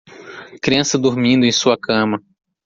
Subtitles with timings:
[0.63, 2.19] criança dormindo em sua cama.